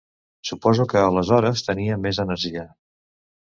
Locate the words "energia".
2.27-2.69